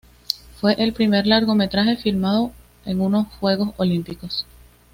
Fue 0.59 0.73
el 0.83 0.93
primer 0.93 1.27
largometraje 1.27 1.95
filmado 1.95 2.51
en 2.85 3.01
unos 3.01 3.27
Juegos 3.33 3.75
Olímpicos. 3.77 4.47